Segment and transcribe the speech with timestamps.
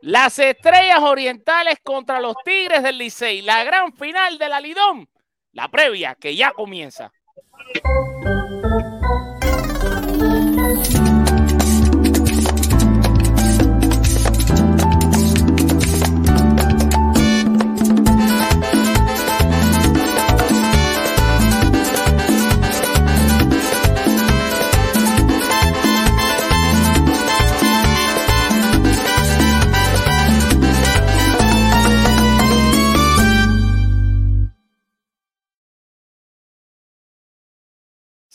[0.00, 3.42] Las estrellas orientales contra los Tigres del Licey.
[3.42, 5.08] La gran final de la.
[5.52, 7.12] La previa que ya comienza.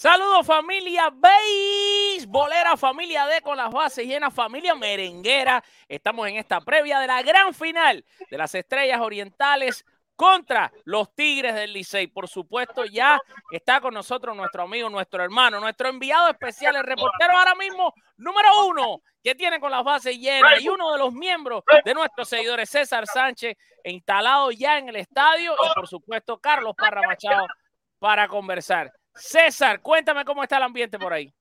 [0.03, 1.13] Saludos familia
[2.27, 5.63] bolera familia D con las bases llenas, familia merenguera.
[5.87, 9.85] Estamos en esta previa de la gran final de las Estrellas Orientales
[10.17, 12.07] contra los Tigres del Licey.
[12.07, 13.17] Por supuesto, ya
[13.49, 18.67] está con nosotros nuestro amigo, nuestro hermano, nuestro enviado especial, el reportero ahora mismo número
[18.67, 22.69] uno que tiene con las bases llenas y uno de los miembros de nuestros seguidores,
[22.69, 27.47] César Sánchez, instalado ya en el estadio y por supuesto Carlos Parra Machado
[27.99, 28.91] para conversar.
[29.15, 31.31] César, cuéntame cómo está el ambiente por ahí.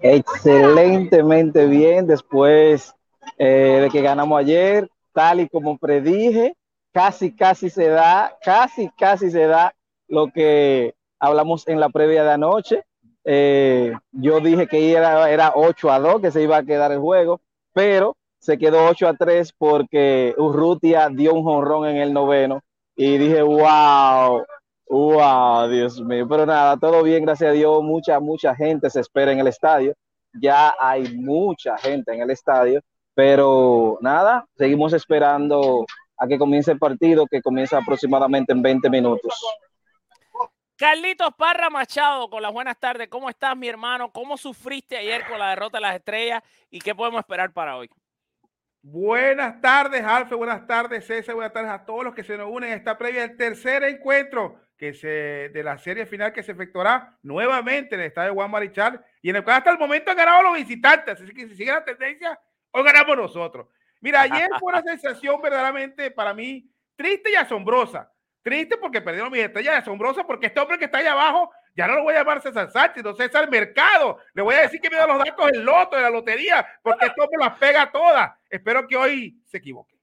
[0.00, 2.94] Excelentemente bien, después
[3.38, 6.56] eh, de que ganamos ayer, tal y como predije,
[6.92, 9.74] casi, casi se da, casi, casi se da
[10.08, 12.84] lo que hablamos en la previa de anoche.
[13.24, 16.98] Eh, yo dije que era, era 8 a 2, que se iba a quedar el
[16.98, 17.40] juego,
[17.74, 22.62] pero se quedó 8 a 3 porque Urrutia dio un jonrón en el noveno
[22.96, 24.44] y dije, wow,
[24.90, 26.26] Wow, Dios mío.
[26.28, 27.80] Pero nada, todo bien, gracias a Dios.
[27.80, 29.94] Mucha, mucha gente se espera en el estadio.
[30.32, 32.80] Ya hay mucha gente en el estadio.
[33.14, 35.86] Pero nada, seguimos esperando
[36.18, 39.32] a que comience el partido, que comienza aproximadamente en 20 minutos.
[40.74, 43.06] Carlitos Parra Machado, con las buenas tardes.
[43.06, 44.10] ¿Cómo estás, mi hermano?
[44.10, 46.42] ¿Cómo sufriste ayer con la derrota de las estrellas?
[46.68, 47.88] ¿Y qué podemos esperar para hoy?
[48.82, 50.34] Buenas tardes, Alfe.
[50.34, 51.36] Buenas tardes, César.
[51.36, 54.58] Buenas tardes a todos los que se nos unen a esta previa del tercer encuentro
[54.80, 59.04] que se, de la serie final que se efectuará nuevamente en el estadio Juan Marichal
[59.20, 61.20] y en el cual hasta el momento han ganado los visitantes.
[61.20, 63.66] Así que si sigue la tendencia, hoy ganamos nosotros.
[64.00, 68.10] Mira, ayer fue una sensación verdaderamente para mí triste y asombrosa.
[68.40, 71.86] Triste porque perdieron mi estrella y asombrosa porque este hombre que está allá abajo, ya
[71.86, 74.16] no lo voy a llamar César Sánchez, no César Mercado.
[74.32, 77.04] Le voy a decir que me da los datos del loto, de la lotería, porque
[77.04, 78.32] este hombre las pega todas.
[78.48, 79.99] Espero que hoy se equivoque.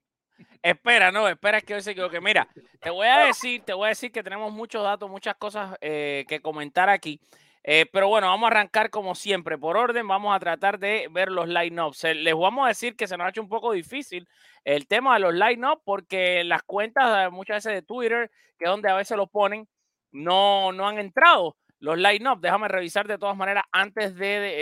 [0.62, 2.20] Espera, no, espera que hoy se equivoque.
[2.20, 2.48] Mira,
[2.80, 6.24] te voy a decir, te voy a decir que tenemos muchos datos, muchas cosas eh,
[6.28, 7.20] que comentar aquí.
[7.64, 9.58] Eh, pero bueno, vamos a arrancar como siempre.
[9.58, 12.04] Por orden, vamos a tratar de ver los line-ups.
[12.04, 14.28] Les vamos a decir que se nos ha hecho un poco difícil
[14.64, 18.90] el tema de los line-ups porque las cuentas muchas veces de Twitter, que es donde
[18.90, 19.68] a veces lo ponen,
[20.10, 22.40] no, no han entrado los line-up.
[22.40, 24.54] Déjame revisar de todas maneras antes de,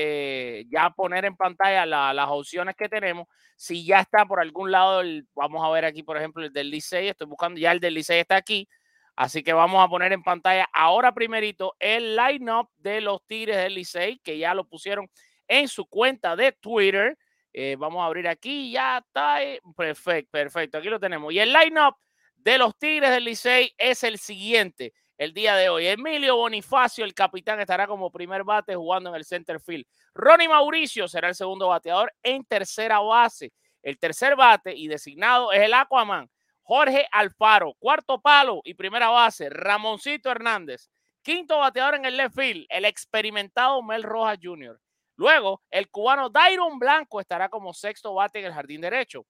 [0.61, 3.27] eh, ya poner en pantalla las opciones que tenemos.
[3.57, 5.03] Si ya está por algún lado,
[5.35, 7.09] vamos a ver aquí, por ejemplo, el del Licey.
[7.09, 8.69] Estoy buscando, ya el del Licey está aquí.
[9.15, 13.75] Así que vamos a poner en pantalla ahora primerito el line-up de los Tigres del
[13.75, 15.09] Licey, que ya lo pusieron
[15.49, 17.17] en su cuenta de Twitter.
[17.55, 19.43] Eh, vamos a abrir aquí, ya está.
[19.43, 20.77] Eh, perfecto, perfecto.
[20.77, 21.33] Aquí lo tenemos.
[21.33, 21.97] Y el line-up
[22.35, 25.87] de los Tigres del Licey es el siguiente el día de hoy.
[25.87, 29.87] Emilio Bonifacio, el capitán, estará como primer bate jugando en el center field.
[30.15, 33.53] Ronnie Mauricio será el segundo bateador en tercera base.
[33.83, 36.29] El tercer bate y designado es el Aquaman.
[36.63, 40.91] Jorge Alfaro, cuarto palo y primera base, Ramoncito Hernández.
[41.23, 44.81] Quinto bateador en el left field, el experimentado Mel Rojas Jr.
[45.17, 49.27] Luego, el cubano Dairon Blanco estará como sexto bate en el jardín derecho.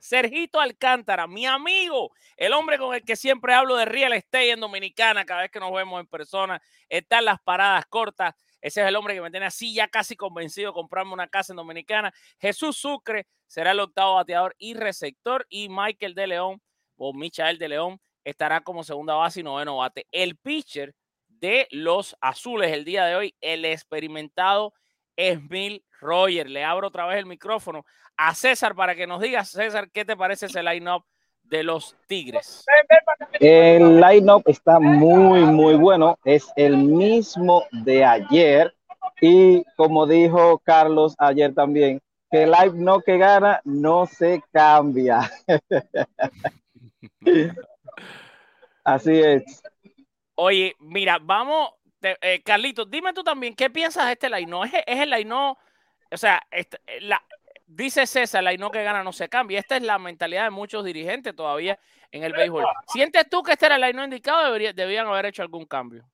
[0.00, 4.60] Sergito Alcántara, mi amigo, el hombre con el que siempre hablo de real estate en
[4.60, 8.88] Dominicana cada vez que nos vemos en persona, está en las paradas cortas, Ese es
[8.88, 12.12] el hombre que me tiene así ya casi convencido de comprarme una casa en Dominicana.
[12.38, 15.46] Jesús Sucre será el octavo bateador y receptor.
[15.48, 16.62] Y Michael de León
[16.96, 20.06] o Michael de León estará como segunda base y noveno bate.
[20.12, 20.94] El pitcher
[21.28, 24.74] de los azules el día de hoy, el experimentado
[25.28, 26.48] Emil Roger.
[26.48, 27.84] Le abro otra vez el micrófono
[28.16, 31.04] a César para que nos diga, César, ¿qué te parece ese line-up
[31.42, 32.64] de los Tigres?
[33.38, 36.18] El line-up está muy, muy bueno.
[36.24, 38.74] Es el mismo de ayer.
[39.20, 42.00] Y como dijo Carlos ayer también,
[42.30, 45.30] que el line-up que gana no se cambia.
[48.84, 49.62] Así es.
[50.34, 51.70] Oye, mira, vamos,
[52.02, 54.60] eh, Carlitos, dime tú también, ¿qué piensas de este line?
[54.64, 55.32] ¿Es, es el line?
[55.32, 57.22] O sea, este, la,
[57.66, 59.58] dice César, el line que gana no se cambia.
[59.58, 61.78] Esta es la mentalidad de muchos dirigentes todavía
[62.10, 62.64] en el béisbol.
[62.88, 66.04] ¿Sientes tú que este era el line indicado o debían haber hecho algún cambio?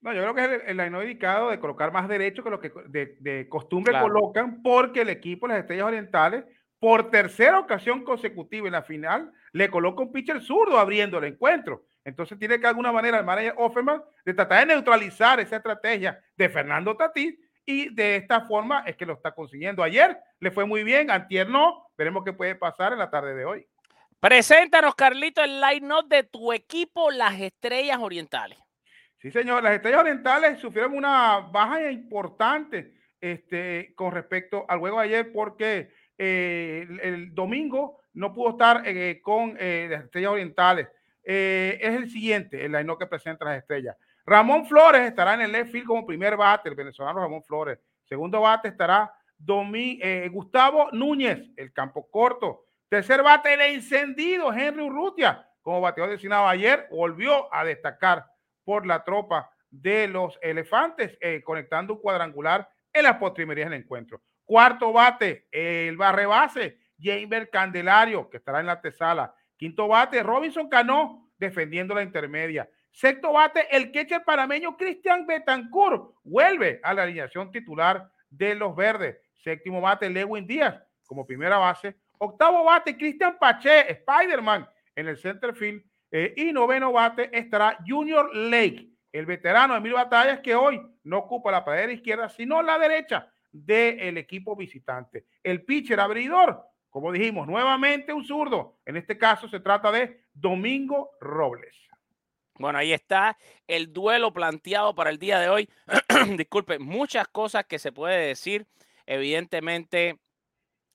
[0.00, 2.72] No, yo creo que es el, el indicado de colocar más derecho que lo que
[2.88, 6.44] de, costumbre colocan, porque el equipo de las Estrellas Orientales,
[6.80, 11.84] por tercera ocasión consecutiva en la final, le coloca un pitcher zurdo abriendo el encuentro.
[12.04, 16.18] Entonces tiene que de alguna manera el manager Offerman de tratar de neutralizar esa estrategia
[16.36, 19.82] de Fernando Tatís y de esta forma es que lo está consiguiendo.
[19.82, 23.44] Ayer le fue muy bien, antier no, veremos qué puede pasar en la tarde de
[23.44, 23.66] hoy.
[24.18, 28.58] Preséntanos, Carlito, el line-up de tu equipo, las Estrellas Orientales.
[29.18, 35.04] Sí, señor, las Estrellas Orientales sufrieron una baja importante este, con respecto al juego de
[35.04, 40.88] ayer porque eh, el, domingo no pudo estar eh, con eh, las Estrellas Orientales.
[41.24, 43.96] Eh, es el siguiente, el line que presenta las estrellas.
[44.24, 47.78] Ramón Flores estará en el left field como primer bate, el venezolano Ramón Flores.
[48.04, 52.66] Segundo bate estará Domi, eh, Gustavo Núñez, el campo corto.
[52.88, 58.26] Tercer bate, el encendido Henry Urrutia, como bateador designado ayer, volvió a destacar
[58.64, 64.20] por la tropa de los elefantes, eh, conectando un cuadrangular en las postrimerías del encuentro.
[64.44, 69.34] Cuarto bate, el barre base, Jamer Candelario, que estará en la tesala.
[69.62, 72.68] Quinto bate, Robinson Cano defendiendo la intermedia.
[72.90, 79.18] Sexto bate, el catcher parameño Cristian Betancourt vuelve a la alineación titular de los verdes.
[79.34, 81.94] Séptimo bate, Lewin Díaz como primera base.
[82.18, 85.84] Octavo bate, Cristian Pache, Spider-Man en el center field.
[86.10, 91.18] Eh, y noveno bate estará Junior Lake, el veterano de mil batallas que hoy no
[91.18, 95.26] ocupa la pared izquierda, sino la derecha del equipo visitante.
[95.40, 98.76] El pitcher abridor, como dijimos, nuevamente un zurdo.
[98.84, 101.74] En este caso se trata de Domingo Robles.
[102.58, 105.70] Bueno, ahí está el duelo planteado para el día de hoy.
[106.36, 108.66] Disculpe, muchas cosas que se puede decir.
[109.06, 110.18] Evidentemente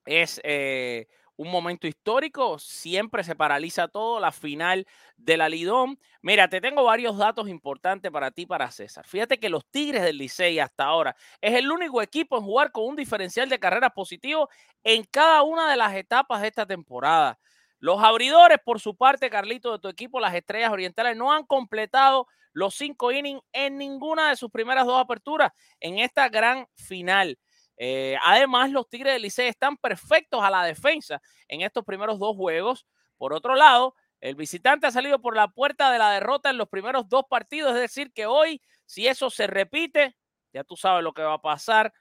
[0.05, 4.85] es eh, un momento histórico, siempre se paraliza todo, la final
[5.15, 5.99] de la Lidón.
[6.21, 9.07] Mira, te tengo varios datos importantes para ti, para César.
[9.07, 12.85] Fíjate que los Tigres del Licey hasta ahora es el único equipo en jugar con
[12.85, 14.49] un diferencial de carreras positivo
[14.83, 17.39] en cada una de las etapas de esta temporada.
[17.79, 22.27] Los abridores, por su parte, Carlito, de tu equipo, las Estrellas Orientales, no han completado
[22.51, 27.37] los cinco innings en ninguna de sus primeras dos aperturas en esta gran final.
[27.77, 32.35] Eh, además, los Tigres del Licey están perfectos a la defensa en estos primeros dos
[32.35, 32.85] juegos.
[33.17, 36.67] Por otro lado, el visitante ha salido por la puerta de la derrota en los
[36.67, 40.15] primeros dos partidos, es decir, que hoy, si eso se repite,
[40.53, 41.93] ya tú sabes lo que va a pasar.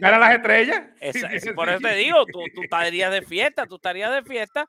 [0.00, 0.82] ¿Ganan las estrellas?
[1.56, 4.68] por eso te digo, tú, tú, estarías de fiesta, tú estarías de fiesta.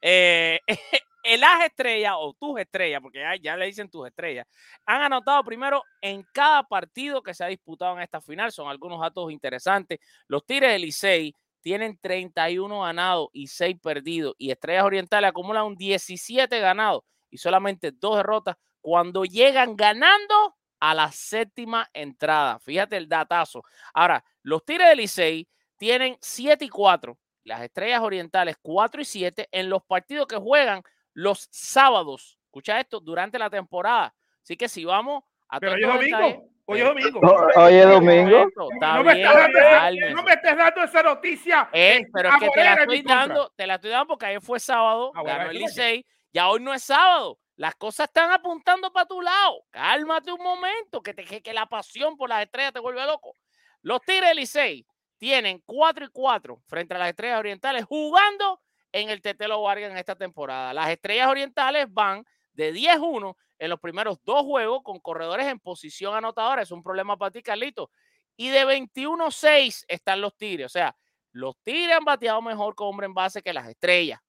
[0.00, 0.60] Eh,
[1.24, 4.46] el As estrellas o tus estrellas, porque ya, le dicen tus estrellas,
[4.86, 8.52] han anotado primero en cada partido que se ha disputado en esta final.
[8.52, 9.98] Son algunos datos interesantes.
[10.28, 14.34] Los Tigres del Licey tienen 31 ganados y 6 perdidos.
[14.38, 20.94] Y Estrellas Orientales acumulan un 17 ganados y solamente dos derrotas cuando llegan ganando a
[20.94, 22.58] la séptima entrada.
[22.58, 23.62] Fíjate el datazo.
[23.94, 27.18] Ahora, los Tigres del Licey tienen 7 y 4.
[27.44, 30.82] Las Estrellas Orientales 4 y 7 en los partidos que juegan
[31.14, 32.38] los sábados.
[32.44, 34.14] Escucha esto, durante la temporada.
[34.42, 35.58] Así que si vamos a...
[35.58, 36.50] Pero hoy es domingo.
[36.66, 37.20] Hoy es domingo.
[37.56, 38.46] hoy es domingo.
[38.80, 41.68] No, me no, estés dando esa noticia.
[41.72, 44.58] Eh, pero es que te la estoy dando, te la estoy dando porque ayer fue
[44.58, 47.38] sábado, ah, ganó el Licey, ya hoy no es sábado.
[47.56, 49.62] Las cosas están apuntando para tu lado.
[49.70, 53.36] Cálmate un momento, que, te, que, la pasión por las estrellas te vuelve loco.
[53.82, 54.86] Los Tigres del Licey
[55.18, 58.60] tienen 4 y 4 frente a las estrellas orientales jugando
[58.94, 60.72] en el Tetelo Vargas en esta temporada.
[60.72, 66.14] Las Estrellas Orientales van de 10-1 en los primeros dos juegos con corredores en posición
[66.14, 66.62] anotadora.
[66.62, 67.90] Es un problema para ti, Carlito.
[68.36, 70.66] Y de 21-6 están los Tigres.
[70.66, 70.96] O sea,
[71.32, 74.20] los Tigres han bateado mejor con hombre en base que las Estrellas.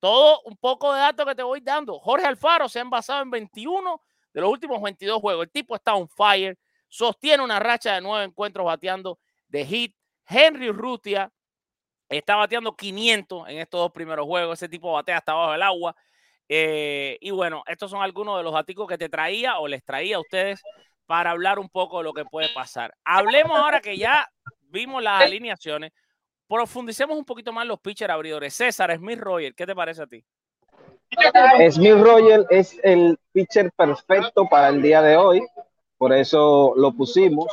[0.00, 1.98] Todo un poco de datos que te voy dando.
[1.98, 4.02] Jorge Alfaro se ha envasado en 21
[4.34, 5.46] de los últimos 22 juegos.
[5.46, 6.58] El tipo está on fire.
[6.88, 9.18] sostiene una racha de nueve encuentros bateando
[9.48, 9.96] de hit.
[10.26, 11.32] Henry Rutia
[12.08, 14.58] está bateando 500 en estos dos primeros juegos.
[14.58, 15.96] Ese tipo batea hasta abajo del agua.
[16.48, 20.16] Eh, y bueno, estos son algunos de los datos que te traía o les traía
[20.16, 20.62] a ustedes
[21.06, 22.94] para hablar un poco de lo que puede pasar.
[23.04, 24.28] Hablemos ahora que ya
[24.62, 25.92] vimos las alineaciones.
[26.46, 28.54] Profundicemos un poquito más los pitchers abridores.
[28.54, 30.24] César, Smith Royer, ¿qué te parece a ti?
[31.70, 35.42] Smith Royer es el pitcher perfecto para el día de hoy,
[35.98, 37.46] por eso lo pusimos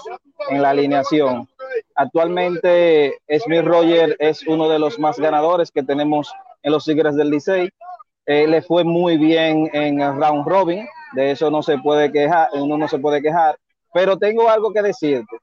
[0.49, 1.47] en la alineación.
[1.95, 6.31] Actualmente Smith Royer es uno de los más ganadores que tenemos
[6.63, 7.69] en los Tigres del Licey.
[8.25, 12.77] Le fue muy bien en el round robin, de eso no se puede quejar, uno
[12.77, 13.57] no se puede quejar,
[13.93, 15.37] pero tengo algo que decirte.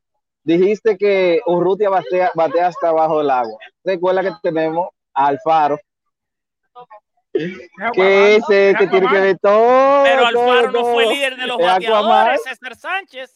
[0.45, 3.59] Dijiste que Urrutia batea, hasta abajo del agua.
[3.85, 5.79] Recuerda que tenemos a Alfaro,
[7.33, 10.05] que ese que tiene que ver todo.
[10.05, 13.35] Pero Alfaro todo, no fue líder de los bateadores, César Sánchez.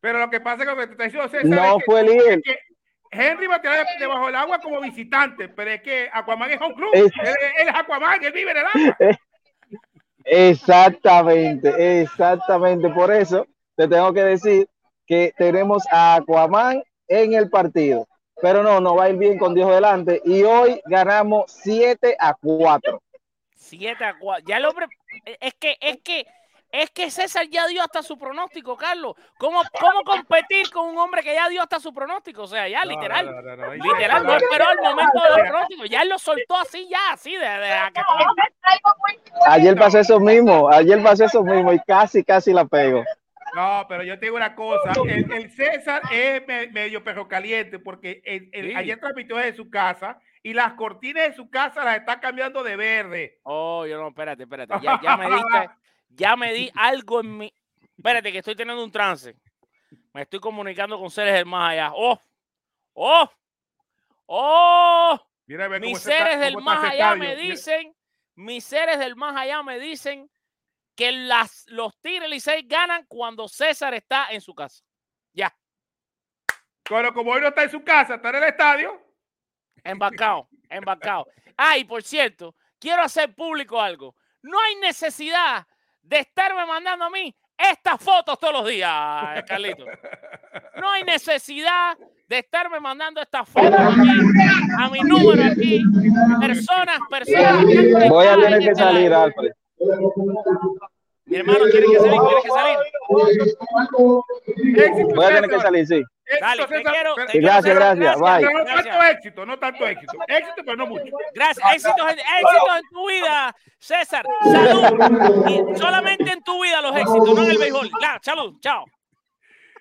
[0.00, 1.84] Pero lo que pasa es que lo que te está diciendo César no es que,
[1.86, 2.38] fue líder.
[2.38, 2.58] es que
[3.10, 6.90] Henry batea debajo del agua como visitante, pero es que Aquaman es un club.
[6.92, 8.96] Es- él, él es Aquaman, él vive en el agua.
[10.28, 12.88] Exactamente, exactamente.
[12.90, 14.68] Por eso te tengo que decir
[15.06, 18.06] que tenemos a Aquaman en el partido.
[18.42, 20.20] Pero no, no va a ir bien con Dios delante.
[20.24, 23.00] Y hoy ganamos 7 a 4.
[23.56, 24.44] 7 a 4.
[24.46, 24.86] Ya el hombre.
[25.24, 26.26] e, Es que, es que,
[26.72, 29.14] es que César ya dio hasta su pronóstico, Carlos.
[29.38, 32.42] ¿Cómo, cómo competir con un hombre que ya dio hasta su pronóstico?
[32.42, 33.26] O sea, ya No, literal.
[33.26, 33.74] no, no, no, no.
[33.74, 35.84] Literal, no esperó el momento del pronóstico.
[35.86, 38.00] Ya él lo soltó así, ya, así, de, de que
[39.46, 43.04] Ayer pasé eso mismo, ayer pasé eso mismo y casi, casi la pego.
[43.54, 47.78] No, pero yo te digo una cosa, el, el César es me- medio perro caliente
[47.78, 48.74] porque el- el- Sí.
[48.76, 52.76] ayer transmitió desde su casa y las cortinas de su casa las está cambiando de
[52.76, 53.40] verde.
[53.42, 54.74] Oh, yo no, espérate, espérate.
[54.80, 55.70] Ya, ya me diste,
[56.10, 57.54] ya me di algo en mi.
[57.96, 59.34] Espérate, que estoy teniendo un trance.
[60.12, 61.90] Me estoy comunicando con seres del más allá.
[61.94, 62.20] ¡Oh!
[62.92, 63.28] ¡Oh!
[64.26, 65.20] ¡Oh!
[65.46, 67.16] Mira, Mis está- seres del más allá estadio.
[67.22, 67.96] me Mira, dicen,
[68.36, 70.30] mis seres del más allá me dicen
[70.94, 74.84] que las, los Tigres Licey ganan cuando César está en su casa.
[75.32, 75.52] Ya,
[76.88, 79.05] Pero como hoy no está en su casa, está en el estadio.
[79.90, 81.26] Embarcado, embarcado.
[81.56, 84.14] Ah, y por cierto, quiero hacer público algo.
[84.42, 85.66] No hay necesidad
[86.02, 88.92] de estarme mandando a mí estas fotos todos los días,
[89.46, 89.84] Carlito.
[90.76, 91.96] No hay necesidad
[92.28, 94.08] de estarme mandando estas fotos a mi,
[94.78, 95.82] a mi número aquí.
[96.40, 97.64] Personas, personas.
[98.08, 99.12] Voy a tener en que este salir.
[99.12, 99.52] Alfred.
[101.24, 102.76] Mi hermano quiere que salir, quiere que salir.
[105.14, 106.04] Voy a tener que salir, sí.
[106.26, 107.14] Éxito, Dale, te quiero.
[107.14, 108.40] te gracias, gracias, bye.
[108.40, 108.84] pero no gracias.
[108.84, 110.12] tanto éxito, no tanto éxito.
[110.26, 111.16] Éxito, pero no mucho.
[111.34, 111.72] Gracias.
[111.74, 114.26] Éxitos en, éxitos en tu vida, César.
[114.42, 115.46] Salud.
[115.48, 117.90] Y solamente en tu vida los éxitos, no en el béisbol.
[118.00, 118.58] Ya, salud.
[118.60, 118.84] Chao.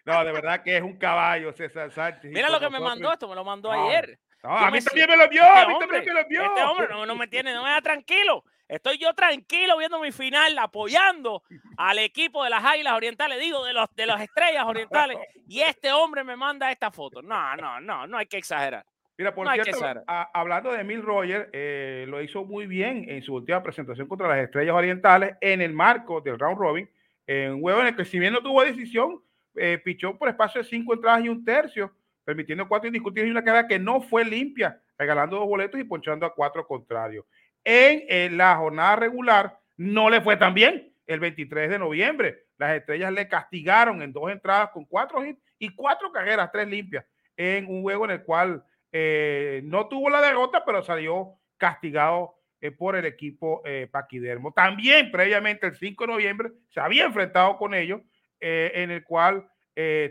[0.06, 2.32] No, de verdad que es un caballo, César Sánchez.
[2.32, 4.20] Mira lo que me mandó esto, me lo mandó No, ayer.
[4.44, 6.44] No, a mí también me lo vio, Este a mí hombre, también me lo vio.
[6.46, 8.44] este hombre no, no me tiene, no me da tranquilo.
[8.68, 11.44] Estoy yo tranquilo viendo mi final, apoyando
[11.78, 15.18] al equipo de las Águilas Orientales, digo, de los de las Estrellas Orientales,
[15.48, 17.22] y este hombre me manda esta foto.
[17.22, 18.86] No, no, no, no hay que exagerar.
[19.18, 23.22] Mira, por No cierto, a- hablando de Emil Roger, eh, lo hizo muy bien en
[23.22, 26.90] su última presentación contra las Estrellas Orientales en el marco del round robin,
[27.28, 29.22] en un juego en el que si bien no tuvo decisión,
[29.56, 31.94] eh, pichó por espacio de cinco entradas y un tercio,
[32.26, 36.26] permitiendo cuatro indiscutibles y una carrera que no fue limpia, regalando dos boletos y ponchando
[36.26, 37.24] a cuatro contrarios.
[37.66, 42.46] En, la jornada regular no le fue tan bien el 23 de noviembre.
[42.58, 47.06] Las estrellas le castigaron en dos entradas con cuatro hits y cuatro carreras, tres limpias,
[47.36, 52.72] en un juego en el cual eh, no tuvo la derrota, pero salió castigado eh,
[52.72, 54.52] por el equipo eh, paquidermo.
[54.52, 58.02] También previamente el 5 de noviembre se había enfrentado con ellos,
[58.40, 59.48] eh, en el cual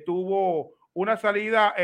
[0.05, 1.75] tuvo una salida,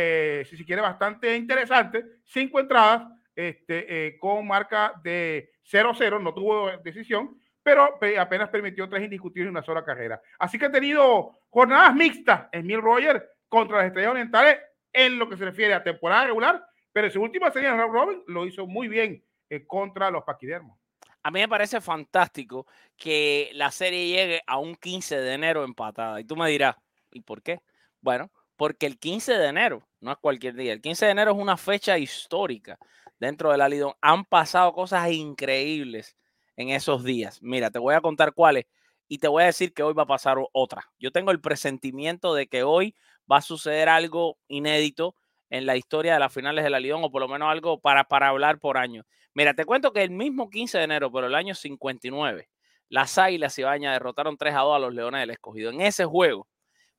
[0.45, 7.39] si se quiere, bastante interesante, cinco entradas este, con marca de 0-0, no tuvo decisión,
[7.63, 10.21] pero pe- apenas permitió tres indiscutibles y una sola carrera.
[10.39, 14.59] Así que ha tenido jornadas mixtas en Mil Roger contra las Estrellas Orientales
[14.93, 17.93] en lo que se refiere a temporada regular, pero en su última serie en round
[17.95, 20.79] robin lo hizo muy bien eh, contra los paquidermos.
[21.23, 26.19] A mí me parece fantástico que la serie llegue a un 15 de enero empatada.
[26.19, 26.77] Y tú me dirás,
[27.13, 27.61] ¿y por qué?
[28.01, 30.73] Bueno, porque el 15 de enero no es cualquier día.
[30.73, 32.79] El 15 de enero es una fecha histórica
[33.21, 33.93] dentro de la Lidón.
[34.01, 36.17] Han pasado cosas increíbles
[36.57, 37.41] en esos días.
[37.43, 38.67] Mira, te voy a contar cuáles
[39.07, 40.91] y te voy a decir que hoy va a pasar otra.
[40.99, 42.97] Yo tengo el presentimiento de que hoy
[43.31, 45.15] va a suceder algo inédito
[45.51, 48.29] en la historia de las finales de la o por lo menos algo para, para
[48.29, 49.05] hablar por año.
[49.35, 52.49] Mira, te cuento que el mismo 15 de enero, pero el año 59,
[52.89, 55.71] las Águilas Ibaña derrotaron 3 a 2 a los Leones del Escogido.
[55.71, 56.49] En ese juego,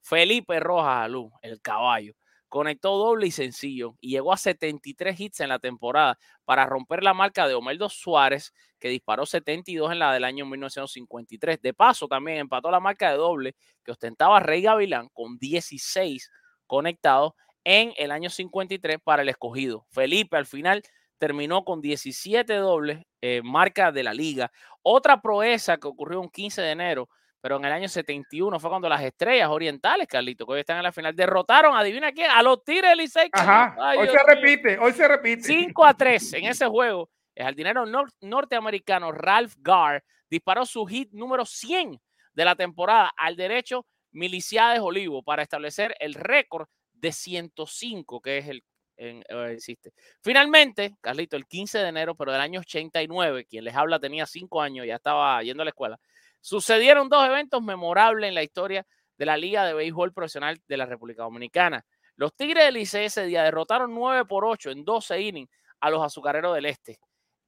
[0.01, 2.13] Felipe Rojas Alú, el caballo,
[2.51, 7.13] conectó doble y sencillo y llegó a 73 hits en la temporada para romper la
[7.13, 11.61] marca de Omeldo Suárez, que disparó 72 en la del año 1953.
[11.61, 13.55] De paso, también empató la marca de doble
[13.85, 16.29] que ostentaba Rey Gavilán con 16
[16.67, 17.31] conectados
[17.63, 19.85] en el año 53 para el escogido.
[19.89, 20.83] Felipe al final
[21.19, 24.51] terminó con 17 dobles, eh, marca de la liga.
[24.81, 27.09] Otra proeza que ocurrió un 15 de enero
[27.41, 30.83] pero en el año 71 fue cuando las estrellas orientales, Carlito, que hoy están en
[30.83, 33.29] la final, derrotaron, adivina quién, a los Tigres Licey.
[33.33, 35.43] Ajá, hoy se repite, hoy se repite.
[35.43, 37.09] 5 a 3 en ese juego.
[37.33, 37.85] El jardinero
[38.21, 41.99] norteamericano Ralph Garr disparó su hit número 100
[42.33, 48.47] de la temporada al derecho Miliciades Olivo para establecer el récord de 105, que es
[48.47, 48.63] el
[48.97, 49.93] en, eh, existe.
[50.21, 54.61] Finalmente, Carlito, el 15 de enero, pero del año 89, quien les habla tenía 5
[54.61, 55.99] años, ya estaba yendo a la escuela,
[56.41, 58.85] Sucedieron dos eventos memorables en la historia
[59.17, 61.85] de la Liga de Béisbol Profesional de la República Dominicana.
[62.15, 66.03] Los Tigres del Licey ese día derrotaron 9 por 8 en 12 innings a los
[66.03, 66.99] Azucareros del Este.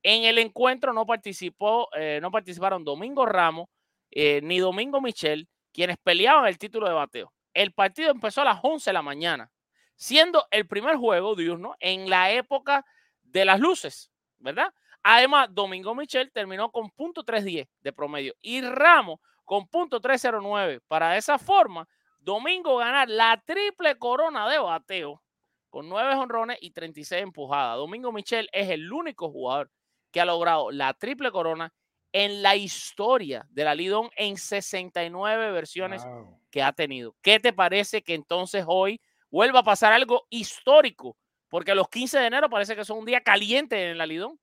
[0.04, 3.68] En el encuentro no, participó, eh, no participaron Domingo Ramos
[4.12, 7.34] eh, ni Domingo Michel, quienes peleaban el título de bateo.
[7.54, 9.52] El partido empezó a las 11 de la mañana,
[9.96, 12.86] siendo el primer juego diurno en la época
[13.22, 14.74] de las luces, ¿verdad?
[15.04, 20.82] Además, Domingo Michel terminó con punto .310 de promedio y Ramos con punto .309.
[20.88, 21.88] Para esa forma,
[22.20, 25.22] Domingo ganar la triple corona de bateo
[25.70, 27.78] con 9 honrones y 36 empujadas.
[27.78, 29.70] Domingo Michel es el único jugador
[30.12, 31.74] que ha logrado la triple corona
[32.14, 36.06] en la historia de la Lidón en 69 versiones
[36.52, 37.16] que ha tenido.
[37.22, 41.18] ¿Qué te parece que entonces hoy vuelva a pasar algo histórico?
[41.50, 44.40] Porque los 15 de enero parece que son un día caliente en la Lidón.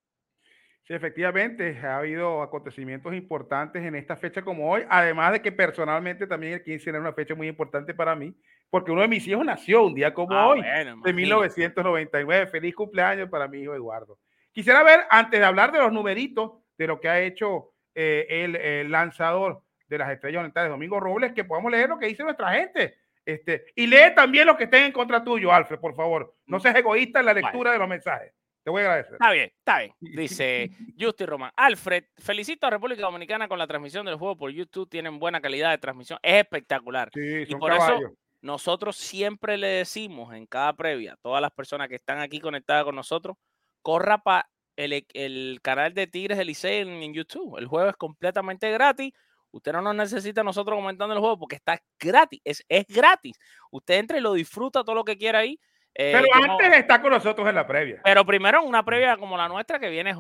[0.91, 6.27] Sí, efectivamente, ha habido acontecimientos importantes en esta fecha como hoy, además de que personalmente
[6.27, 8.35] también el 15 era una fecha muy importante para mí,
[8.69, 10.63] porque uno de mis hijos nació un día como ah, hoy,
[11.05, 12.49] de 1999.
[12.49, 14.19] Feliz cumpleaños para mi hijo Eduardo.
[14.51, 18.91] Quisiera ver, antes de hablar de los numeritos, de lo que ha hecho eh, el,
[18.91, 22.97] lanzador de las Estrellas Orientales, Domingo Robles, que podamos leer lo que dice nuestra gente.
[23.25, 26.35] Este, y lee también lo que estén en contra tuyo, Alfred, por favor.
[26.47, 26.61] No mm.
[26.61, 28.33] seas egoísta en la lectura de los mensajes.
[28.63, 29.15] Te voy a agradecer.
[29.15, 29.95] Está bien, está bien.
[30.01, 31.53] Dice Justy Román.
[31.57, 34.89] Alfred, felicito a República Dominicana con la transmisión del juego por YouTube.
[34.89, 36.19] Tienen buena calidad de transmisión.
[36.23, 37.11] Es espectacular.
[37.15, 37.99] Sí, y por eso
[38.43, 42.85] nosotros siempre le decimos en cada previa, a todas las personas que están aquí conectadas
[42.85, 43.37] con nosotros,
[43.83, 47.59] corra para el, canal de Tigres Elisei en, en YouTube.
[47.59, 49.13] El juego es completamente gratis.
[49.53, 52.41] Usted no nos necesita nosotros comentando el juego porque está gratis.
[52.45, 53.37] Es, es gratis.
[53.71, 55.59] Usted entra y lo disfruta todo lo que quiera ahí
[55.95, 58.01] eh, pero antes está con nosotros en la previa.
[58.05, 60.15] Pero primero una previa como la nuestra que viene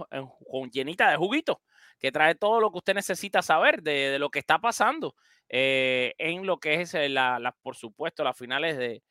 [0.50, 1.60] con llenita de juguito,
[1.98, 5.14] que trae todo lo que usted necesita saber de, lo que está pasando
[5.48, 9.02] eh, en lo que es eh, la, por supuesto, las finales de,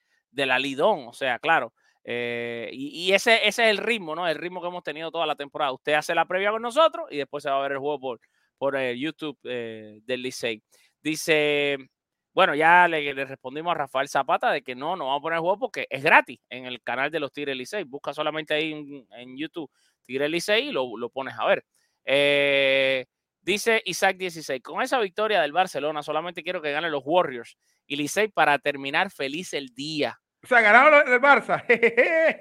[0.45, 1.07] la Lidón.
[1.07, 1.73] O sea, claro.
[2.03, 4.27] y, ese, ese, es el ritmo, ¿no?
[4.27, 5.71] El ritmo que hemos tenido toda la temporada.
[5.71, 8.19] Usted hace la previa con nosotros y después se va a ver el juego por,
[8.57, 10.61] por el YouTube del Licey.
[11.01, 11.77] Dice
[12.39, 15.41] bueno, ya le, respondimos a Rafael Zapata de que no, no vamos a poner el
[15.41, 17.83] juego porque es gratis en el canal de los Tigres Licey.
[17.83, 18.71] Busca solamente ahí
[19.11, 19.69] en, YouTube
[20.05, 21.65] Tigres Licey y lo, pones a ver.
[22.05, 23.07] Eh,
[23.41, 27.97] dice Isaac 16, con esa victoria del Barcelona solamente quiero que ganen los Warriors y
[27.97, 30.17] Licey para terminar feliz el día.
[30.41, 31.65] O sea, ganaron el Barça.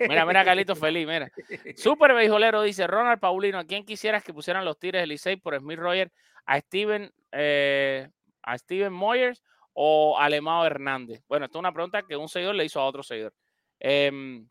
[0.08, 1.28] mira, mira, Carlito feliz, mira.
[1.74, 5.58] Super Beijolero dice, Ronald Paulino, ¿a quién quisieras que pusieran los Tigres del Licey por
[5.58, 6.12] Smith Roger?
[6.46, 8.08] ¿A Steven, eh,
[8.44, 9.42] a Steven Moyers
[9.80, 11.22] o Alemao Hernández?
[11.28, 13.32] Bueno, esta es una pregunta que un seguidor le hizo a otro seguidor.
[13.78, 14.48] Em,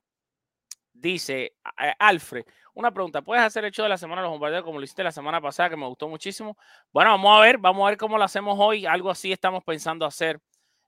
[0.94, 1.58] dice
[2.00, 4.86] Alfred, una pregunta, ¿puedes hacer el show de la semana de los bombarderos como lo
[4.86, 6.58] hiciste la semana pasada, que me gustó muchísimo?
[6.94, 8.86] Bueno, vamos a ver, vamos a ver cómo lo hacemos hoy.
[8.86, 10.40] Algo así estamos pensando hacer.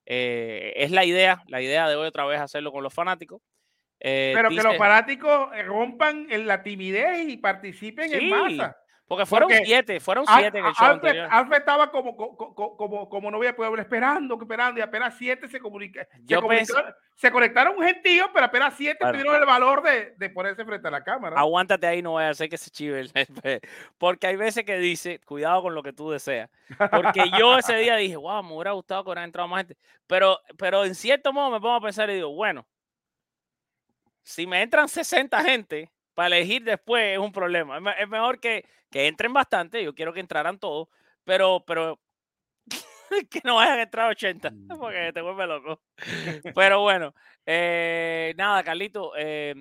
[0.05, 3.41] Eh, es la idea, la idea de hoy otra vez hacerlo con los fanáticos.
[3.99, 8.77] Eh, Pero que los fanáticos rompan en la timidez y participen en masa.
[9.09, 13.31] Porque fueron siete, fueron siete en el show Alfred, Alfred estaba como, como, como, como
[13.31, 16.07] novia pueblo esperando, esperando, y apenas siete se comunica,
[17.15, 20.91] se, conectaron un gentío, pero apenas siete tuvieron el valor de, de, ponerse frente a
[20.91, 21.39] la cámara.
[21.39, 23.09] Aguántate ahí, no voy a hacer que se chive
[23.97, 26.47] Porque hay veces que dice, cuidado con lo que tú deseas.
[26.91, 29.77] Porque yo ese día dije, wow, me hubiera gustado que hubiera entrado más gente.
[30.05, 32.63] Pero, pero en cierto modo me pongo a pensar y digo, bueno,
[34.21, 35.89] si me entran 60 gente,
[36.19, 37.77] para elegir después es un problema.
[37.97, 40.89] Es, mejor que, que, entren bastante, yo quiero que entraran todos,
[41.23, 41.97] pero, pero
[43.31, 45.79] que no vayan a entrar 80, porque te vuelve loco.
[46.53, 49.55] Pero bueno, eh, nada, Carlito, eh,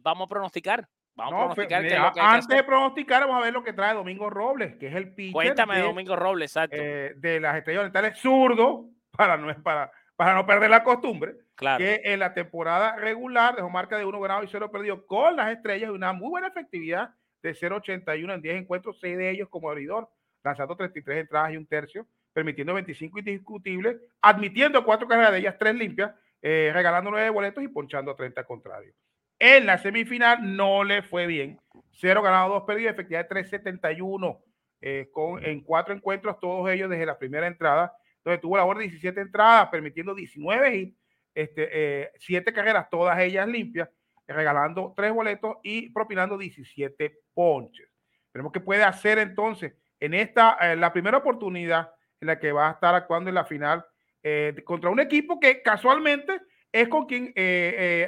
[0.00, 0.88] vamos a pronosticar.
[1.14, 2.18] Vamos a pronosticar.
[2.18, 5.34] antes de pronosticar, vamos a ver lo que trae Domingo Robles, que es el pitcher.
[5.34, 6.78] Cuéntame de, Domingo Robles, exacto.
[6.80, 11.78] Eh, de las estrellas orientales, zurdo, para, no, para, para no perder la costumbre, Claro.
[11.78, 15.52] que en la temporada regular dejó marca de uno ganado y cero perdido con las
[15.52, 19.68] estrellas y una muy buena efectividad de 0.81 en 10 encuentros, 6 de ellos como
[19.70, 20.08] abridor,
[20.44, 25.74] lanzando 33 entradas y un tercio, permitiendo 25 indiscutibles, admitiendo cuatro carreras de ellas, tres
[25.74, 28.94] limpias, eh, regalando nueve boletos y ponchando 30 contrarios.
[29.38, 31.60] En la semifinal no le fue bien.
[31.90, 34.40] Cero ganados, dos perdidos, efectividad de 371
[34.80, 37.92] eh, con, en cuatro encuentros, todos ellos desde la primera entrada,
[38.24, 40.96] donde tuvo labor de 17 entradas, permitiendo 19 hits,
[41.34, 41.68] este,
[42.02, 43.88] eh, 7 carreras, todas ellas limpias,
[44.26, 47.88] regalando tres boletos y propinando 17 ponches.
[48.32, 51.90] Tenemos que puede hacer entonces en esta, eh, la primera oportunidad
[52.20, 53.84] en la que va a estar actuando en la final
[54.22, 56.40] eh, contra un equipo que casualmente
[56.70, 57.34] es con quien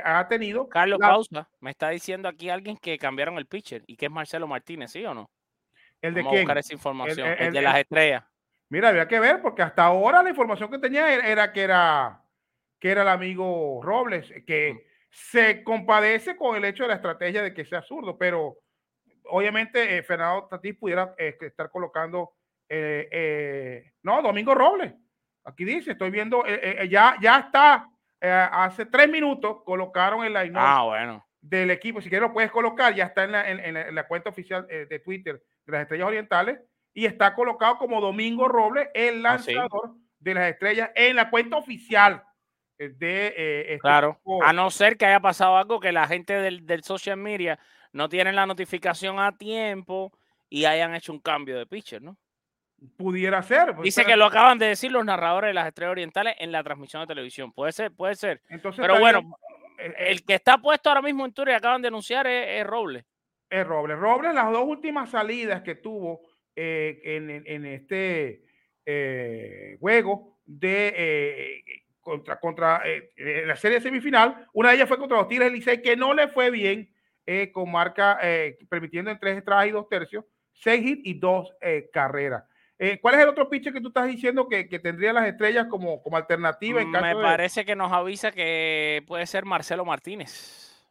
[0.05, 0.69] ha tenido.
[0.69, 1.49] Carlos, la- pausa.
[1.61, 5.05] Me está diciendo aquí alguien que cambiaron el pitcher y que es Marcelo Martínez, ¿sí
[5.05, 5.31] o no?
[6.01, 7.29] ¿El de Vamos a buscar esa información.
[7.29, 8.25] El, el- de el- las estrellas.
[8.71, 12.23] Mira, había que ver, porque hasta ahora la información que tenía era que era
[12.79, 17.55] que era el amigo Robles, que se compadece con el hecho de la estrategia de
[17.55, 18.57] que sea zurdo, pero
[19.25, 22.33] obviamente eh, Fernando Tatís pudiera eh, que estar colocando
[22.69, 24.93] eh, eh, no, Domingo Robles.
[25.45, 27.89] Aquí dice, estoy viendo, eh, eh, ya, ya está,
[28.21, 31.25] eh, hace tres minutos colocaron el line Ah, bueno.
[31.41, 32.01] del equipo.
[32.01, 34.31] Si quieres lo puedes colocar, ya está en la, en- en la- en la cuenta
[34.31, 36.59] oficial eh, de Twitter de las Estrellas Orientales
[36.95, 39.53] y está colocado como Domingo Robles, el Ah, sí.
[39.53, 42.25] lanzador de las Estrellas en la cuenta oficial eh,
[42.79, 44.21] de eh, este Claro.
[44.43, 47.59] A no ser que haya pasado algo que la gente del, del social media
[47.93, 50.13] no tienen la notificación a tiempo
[50.51, 52.17] y hayan hecho un cambio de pitcher, ¿no?
[52.99, 53.73] pudiera ser.
[53.75, 56.63] pues, Dice que lo acaban de decir los narradores de las estrellas orientales en la
[56.63, 57.51] transmisión de televisión.
[57.53, 58.43] Puede ser, puede ser.
[58.51, 59.23] entonces Pero bueno,
[59.79, 62.61] bien, eh, El que está puesto ahora mismo en Twitter y acaban de anunciar es,
[62.61, 63.05] es Robles.
[63.49, 63.97] es Robles.
[63.99, 66.21] Robles, las dos últimas salidas que tuvo
[66.57, 68.43] eh, en, en- en este
[68.85, 71.65] eh, juego de eh,
[72.05, 75.55] contra, contra eh, eh, la serie semifinal, una de ellas fue contra los Tigres del
[75.55, 76.95] Licey, que no le fue bien,
[77.27, 81.51] eh, con marca eh, permitiendo en tres entradas y dos tercios, seis hits y dos
[81.93, 82.45] carreras.
[83.01, 86.03] ¿Cuál es el otro pitcher que tú estás diciendo que, que tendría las estrellas como,
[86.03, 90.85] como alternativa en caso Me de- parece que nos avisa que puede ser Marcelo Martínez.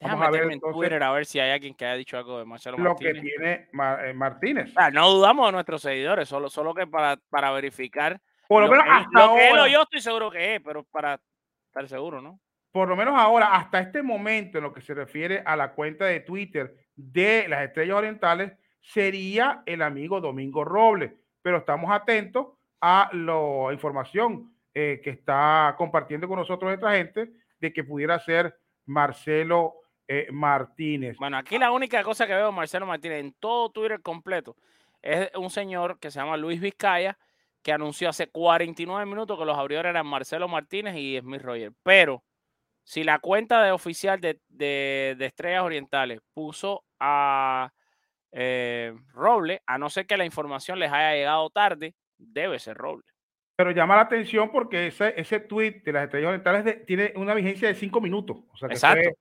[0.00, 1.96] Vamos Déjame a ver, meterme en entonces, Twitter a ver si hay alguien que haya
[1.96, 3.22] dicho algo de Marcelo lo que Martínez.
[3.22, 4.72] tiene Ma- Martínez?
[4.76, 8.20] Ah, no dudamos de nuestros seguidores, solo, solo que para, para verificar.
[8.48, 9.72] Por lo, menos que hasta lo que él o ahora.
[9.72, 11.20] yo estoy seguro que es, pero para
[11.68, 12.38] estar seguro, ¿no?
[12.74, 16.06] por lo menos ahora, hasta este momento, en lo que se refiere a la cuenta
[16.06, 21.12] de Twitter de las Estrellas Orientales, sería el amigo Domingo Robles.
[21.40, 22.48] Pero estamos atentos
[22.80, 27.30] a la información eh, que está compartiendo con nosotros esta gente
[27.60, 29.74] de que pudiera ser Marcelo
[30.08, 31.16] eh, Martínez.
[31.16, 34.56] Bueno, aquí la única cosa que veo Marcelo Martínez en todo Twitter completo
[35.00, 37.16] es un señor que se llama Luis Vizcaya,
[37.64, 41.72] que anunció hace 49 minutos que los abridores eran Marcelo Martínez y Smith Roger.
[41.82, 42.22] Pero
[42.84, 47.72] si la cuenta de oficial de, de- de Estrellas Orientales puso a
[48.32, 53.04] eh, Roble, a no ser que la información les haya llegado tarde, debe ser Roble.
[53.56, 57.34] Pero llama la atención porque ese, ese tweet de las Estrellas Orientales de- tiene una
[57.34, 58.38] vigencia de cinco minutos.
[58.52, 59.02] O sea que Exacto.
[59.04, 59.14] fue-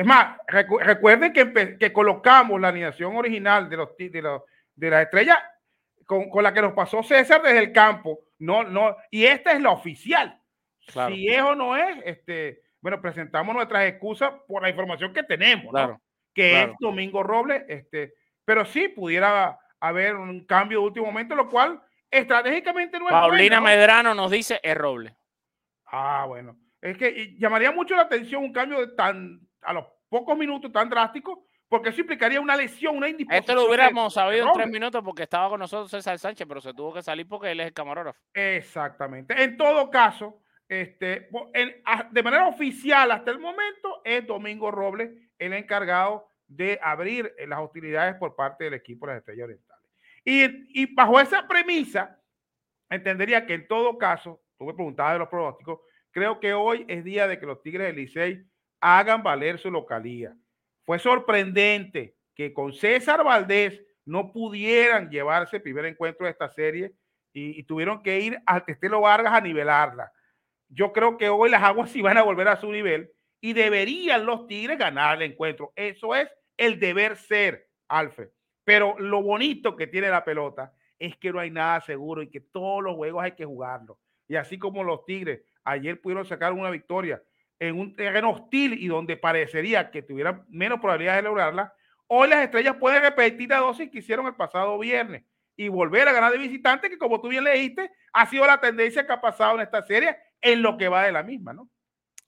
[0.00, 4.42] es más, recu- recuerden que, que colocamos la alineación original de, los, de, los-
[4.76, 5.36] de las estrellas
[6.06, 8.20] con, con la que nos pasó César desde el campo.
[8.38, 10.40] No, no, y esta es la oficial.
[10.86, 11.14] Claro.
[11.14, 15.66] Si es o no es, este, bueno, presentamos nuestras excusas por la información que tenemos,
[15.66, 15.70] ¿no?
[15.70, 16.00] Claro.
[16.34, 16.72] que claro.
[16.72, 21.80] es Domingo Robles, este, pero sí pudiera haber un cambio de último momento, lo cual
[22.10, 23.76] estratégicamente no es Paulina bueno, ¿no?
[23.76, 25.16] Medrano nos dice es Roble.
[25.86, 26.56] Ah, bueno.
[26.80, 30.88] Es que llamaría mucho la atención un cambio de tan a los pocos minutos tan
[30.90, 33.40] drástico, porque eso implicaría una lesión, una indisposición.
[33.40, 36.74] Esto lo hubiéramos sabido en tres minutos porque estaba con nosotros César Sánchez, pero se
[36.74, 38.20] tuvo que salir porque él es el camarógrafo.
[38.34, 39.42] Exactamente.
[39.42, 45.54] En todo caso, este, en- de manera oficial hasta el momento es Domingo Robles el
[45.54, 49.90] encargado de abrir eh, las hostilidades por parte del equipo de las Estrellas Orientales.
[50.26, 52.20] Y, y bajo esa premisa,
[52.90, 55.80] entendería que en todo caso, tú me preguntabas de los pronósticos,
[56.10, 58.44] creo que hoy es día de que los Tigres del Licey
[58.82, 60.36] hagan valer su localía.
[60.84, 66.92] Fue sorprendente que con César Valdés no pudieran llevarse el primer encuentro de esta serie
[67.32, 70.12] y, tuvieron que ir al Testelo Vargas a nivelarla.
[70.68, 74.26] Yo creo que hoy las aguas sí van a volver a su nivel y deberían
[74.26, 75.72] los Tigres ganar el encuentro.
[75.76, 78.28] Eso es el deber ser, Alfred.
[78.64, 82.40] Pero lo bonito que tiene la pelota es que no hay nada seguro y que
[82.40, 83.98] todos los juegos hay que jugarlos.
[84.28, 87.22] Y así como los Tigres ayer pudieron sacar una victoria
[87.62, 91.72] en un terreno hostil y donde parecería que tuvieran menos probabilidades de lograrla,
[92.08, 95.24] hoy las estrellas pueden repetir la dosis que hicieron el pasado viernes.
[95.54, 99.06] y volver a ganar de visitante, que como tú bien leíste, ha sido la tendencia
[99.06, 101.68] que ha pasado en esta serie en lo que va de la misma, ¿no?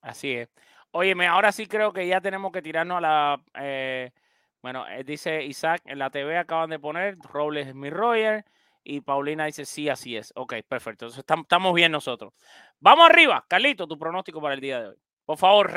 [0.03, 0.49] Así es.
[0.91, 3.43] Óyeme, ahora sí creo que ya tenemos que tirarnos a la...
[3.55, 4.13] Eh,
[4.61, 8.45] bueno, eh, dice Isaac, en la TV acaban de poner Robles Smith Royer
[8.85, 10.33] y Paulina dice sí, así es.
[10.37, 11.07] Ok, perfecto.
[11.07, 12.35] Entonces estamos bien nosotros.
[12.79, 13.45] Vamos arriba.
[13.49, 15.04] Carlito, tu pronóstico para el día de hoy.
[15.25, 15.71] Por favor,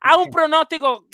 [0.00, 1.06] haz un pronóstico.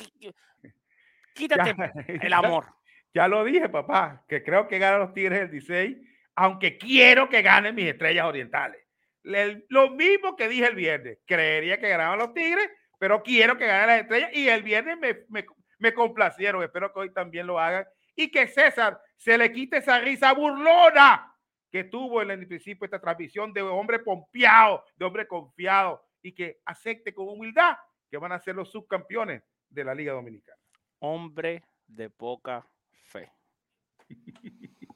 [1.34, 1.74] Quítate
[2.22, 2.66] el amor.
[3.12, 5.96] Ya, lo dije, papá, que creo que ganan los Tigres el 16,
[6.36, 8.80] aunque quiero que ganen mis estrellas orientales.
[9.22, 11.18] lo mismo que dije el viernes.
[11.26, 15.44] Creería que ganaban los Tigres, pero quiero que ganen las estrellas y el viernes me,
[15.78, 16.62] me complacieron.
[16.62, 21.32] Espero que hoy también lo hagan y que César se le quite esa risa burlona
[21.70, 26.62] que tuvo en el principio esta transmisión de hombre pompeado, de hombre confiado y que
[26.64, 27.76] acepte con humildad
[28.10, 30.58] que van a ser los subcampeones de la Liga Dominicana.
[31.00, 32.66] Hombre de poca
[33.02, 33.30] fe.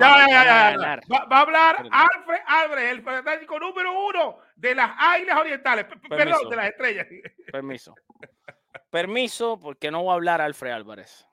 [0.00, 5.86] va, a hablar Alfred Álvarez, el fanático número uno de las Águilas Orientales.
[6.08, 7.06] Perdón, de las estrellas.
[7.50, 7.94] Permiso.
[8.90, 11.26] Permiso, porque no va a hablar Alfred Álvarez.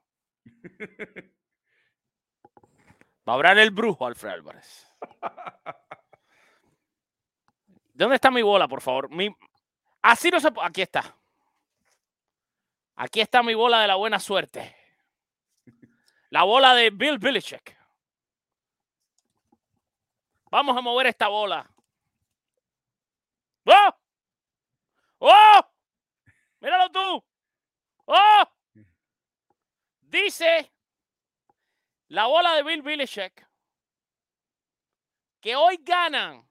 [3.27, 4.91] Va a hablar el brujo Alfred Álvarez.
[7.99, 9.09] ¿Dónde está mi bola, por favor?
[9.09, 9.27] Mi...
[10.01, 10.65] Así no se puede.
[10.69, 11.17] Aquí está.
[12.95, 14.73] Aquí está mi bola de la buena suerte.
[16.29, 17.77] La bola de Bill Belichick.
[20.49, 21.69] Vamos a mover esta bola.
[23.65, 23.95] ¡Oh!
[25.17, 25.61] ¡Oh!
[26.61, 27.25] ¡Míralo tú!
[28.05, 28.43] ¡Oh!
[29.99, 30.71] Dice
[32.07, 33.45] la bola de Bill Belichick
[35.41, 36.48] que hoy ganan.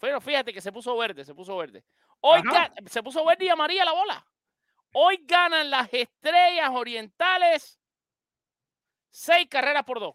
[0.00, 1.84] Pero fíjate que se puso verde, se puso verde.
[2.20, 2.42] Hoy
[2.86, 4.26] se puso verde y amarilla la bola.
[4.92, 7.78] Hoy ganan las estrellas orientales
[9.10, 10.14] seis carreras por dos.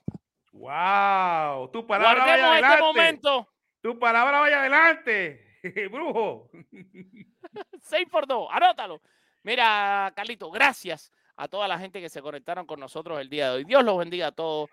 [0.52, 1.70] ¡Wow!
[1.72, 2.82] Tu palabra vaya este adelante.
[2.82, 3.48] momento.
[3.82, 5.60] Tu palabra vaya adelante,
[5.92, 6.50] brujo.
[7.82, 9.02] seis por dos, anótalo.
[9.44, 13.58] Mira, Carlito, gracias a toda la gente que se conectaron con nosotros el día de
[13.58, 13.64] hoy.
[13.66, 14.70] Dios los bendiga a todos.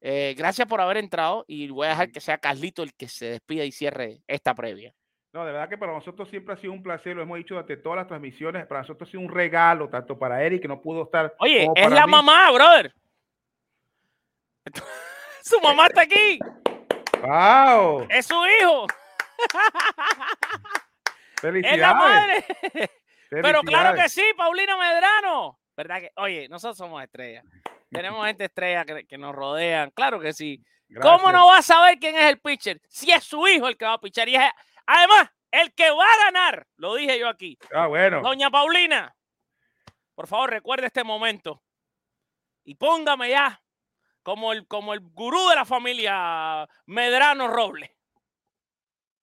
[0.00, 3.26] Eh, gracias por haber entrado y voy a dejar que sea Carlito el que se
[3.26, 4.94] despida y cierre esta previa.
[5.32, 7.76] No, de verdad que para nosotros siempre ha sido un placer, lo hemos dicho durante
[7.76, 11.02] todas las transmisiones, para nosotros ha sido un regalo, tanto para Eric que no pudo
[11.02, 11.34] estar.
[11.38, 12.94] Oye, es la mamá, brother.
[15.42, 16.38] su mamá está aquí.
[17.20, 18.06] ¡Wow!
[18.08, 18.86] Es su hijo.
[21.40, 21.72] Felicidades.
[21.74, 22.44] Es la madre.
[23.30, 25.58] Pero claro que sí, Paulina Medrano.
[25.76, 26.10] ¿Verdad que?
[26.16, 27.44] Oye, nosotros somos estrellas.
[27.90, 29.90] Tenemos gente estrella que, nos rodean.
[29.90, 30.62] Claro que sí.
[31.00, 32.80] ¿Cómo no va a saber quién es el pitcher?
[32.88, 34.28] Si es su hijo el que va a pitcher.
[34.28, 34.50] Y es,
[34.86, 36.66] además, el que va a ganar.
[36.76, 37.58] Lo dije yo aquí.
[37.74, 38.20] Ah, bueno.
[38.22, 39.14] Doña Paulina,
[40.14, 41.62] por favor, recuerde este momento.
[42.64, 43.62] Y póngame ya
[44.22, 47.96] como el, como el gurú de la familia Medrano Roble.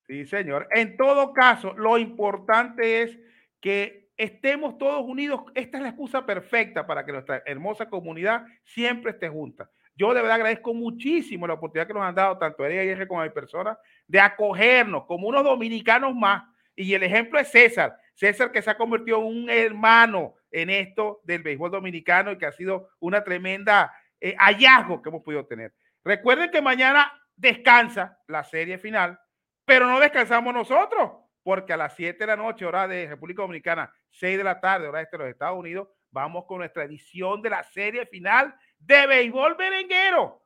[0.07, 0.67] Sí, señor.
[0.71, 3.17] En todo caso, lo importante es
[3.59, 5.41] que estemos todos unidos.
[5.53, 9.69] Esta es la excusa perfecta para que nuestra hermosa comunidad siempre esté junta.
[9.95, 13.21] Yo de verdad agradezco muchísimo la oportunidad que nos han dado tanto Eria y como
[13.21, 16.43] a mi persona de acogernos como unos dominicanos más.
[16.75, 17.97] Y el ejemplo es César.
[18.13, 22.45] César que se ha convertido en un hermano en esto del béisbol dominicano y que
[22.45, 25.73] ha sido una tremenda eh, hallazgo que hemos podido tener.
[26.03, 29.19] Recuerden que mañana descansa la serie final,
[29.65, 33.93] pero no descansamos nosotros porque a las 7 de la noche, hora de República Dominicana,
[34.09, 37.51] 6 de la tarde, hora este de los Estados Unidos, vamos con nuestra edición de
[37.51, 40.41] la serie final de béisbol merenguero,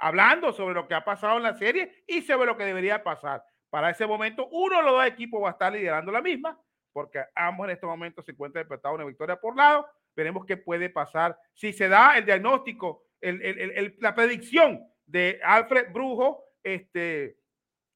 [0.00, 3.44] hablando sobre lo que ha pasado en la serie y sobre lo que debería pasar.
[3.70, 6.60] Para ese momento, uno de los dos equipos va a estar liderando la misma,
[6.92, 9.86] porque ambos en este momento se encuentran empatados una victoria por lado.
[10.16, 17.36] Veremos qué puede pasar si se da el diagnóstico, la predicción de Alfred Brujo, este,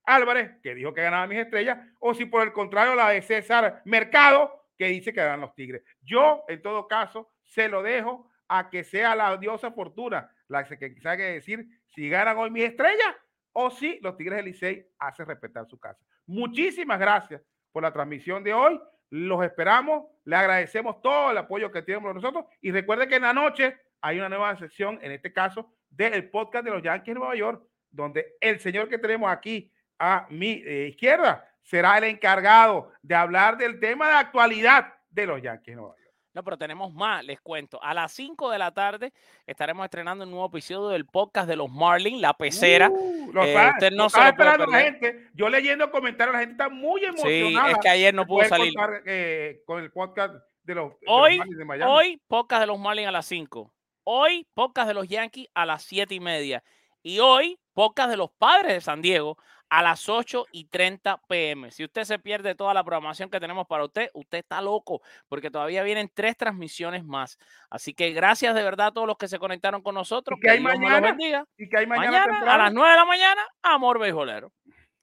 [0.07, 3.83] Álvarez, que dijo que ganaba mis estrellas, o si por el contrario la de César
[3.85, 5.83] Mercado, que dice que ganan los Tigres.
[6.03, 11.01] Yo, en todo caso, se lo dejo a que sea la diosa Fortuna la que
[11.01, 13.15] sabe decir si ganan hoy mis estrellas
[13.53, 16.05] o si los Tigres del Licey hacen respetar su casa.
[16.27, 17.43] Muchísimas gracias
[17.73, 18.81] por la transmisión de hoy.
[19.11, 20.05] Los esperamos.
[20.25, 22.45] Le agradecemos todo el apoyo que tienen nosotros.
[22.61, 26.65] Y recuerde que en la noche hay una nueva sección, en este caso, del podcast
[26.65, 30.89] de los Yankees de Nueva York, donde el señor que tenemos aquí a mi eh,
[30.91, 35.97] izquierda será el encargado de hablar del tema de actualidad de los Yankees de Nueva
[35.97, 36.07] York.
[36.37, 37.83] No, pero tenemos más, les cuento.
[37.83, 39.11] A las 5 de la tarde
[39.47, 42.91] estaremos estrenando un nuevo episodio del podcast de los Marlins, La Pecera.
[42.91, 45.31] Uh, lo eh, usted no se esperando la gente.
[45.33, 47.69] Yo leyendo comentarios, la gente está muy emocionada.
[47.69, 48.75] Sí, es que ayer no pudo salir.
[49.07, 51.91] Eh, con el podcast de los, hoy, de, Miami.
[51.91, 53.73] Hoy, podcast de los Marlins a las 5.
[54.05, 56.63] Hoy, podcast de los Yankees a las 7 y media.
[57.03, 61.71] Y hoy, podcast de los padres de San Diego a las 8 y 30 pm.
[61.71, 65.51] Si usted se pierde toda la programación que tenemos para usted, usted está loco, porque
[65.51, 67.39] todavía vienen tres transmisiones más.
[67.71, 70.39] Así que gracias de verdad a todos los que se conectaron con nosotros.
[70.39, 71.17] ¿Y que hay mañana?
[71.57, 74.53] ¿Y que hay mañana, mañana a las 9 de la mañana, Amor Beisbolero.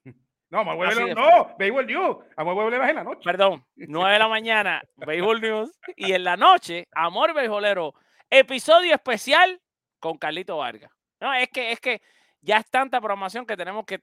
[0.50, 2.16] No, Amor Beisbolero, no, Béisbol News.
[2.36, 3.20] Amor Beisbolero es en la noche.
[3.24, 5.80] Perdón, 9 de la mañana, Béisbol News.
[5.96, 7.92] Y en la noche, Amor Beisbolero,
[8.30, 9.60] episodio especial
[9.98, 10.92] con Carlito Vargas.
[11.18, 12.02] No, es que, es que
[12.40, 14.00] ya es tanta programación que tenemos que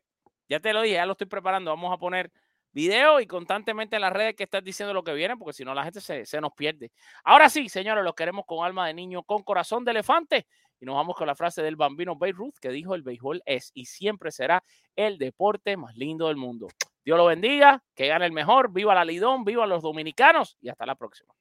[0.51, 1.71] ya te lo dije, ya lo estoy preparando.
[1.71, 2.29] Vamos a poner
[2.73, 5.73] video y constantemente en las redes que estás diciendo lo que viene, porque si no
[5.73, 6.91] la gente se, se, nos pierde.
[7.23, 10.47] Ahora sí, señores, los queremos con alma de niño, con corazón de elefante.
[10.81, 13.85] Y nos vamos con la frase del bambino Beirut que dijo, el béisbol es y
[13.85, 14.61] siempre será
[14.97, 16.67] el deporte más lindo del mundo.
[17.05, 20.85] Dios lo bendiga, que gane el mejor, viva la Lidón, viva los dominicanos y hasta
[20.85, 21.33] la próxima.